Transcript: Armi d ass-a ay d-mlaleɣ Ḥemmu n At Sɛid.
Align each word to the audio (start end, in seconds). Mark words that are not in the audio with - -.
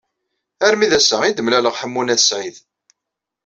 Armi 0.65 0.87
d 0.91 0.93
ass-a 0.99 1.17
ay 1.21 1.33
d-mlaleɣ 1.33 1.75
Ḥemmu 1.81 2.01
n 2.03 2.13
At 2.13 2.21
Sɛid. 2.23 2.55